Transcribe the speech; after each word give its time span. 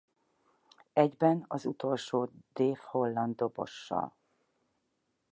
Egyben 0.93 1.45
az 1.47 1.65
utolsó 1.65 2.31
Dave 2.53 2.79
Holland 2.85 3.35
dobossal. 3.35 4.15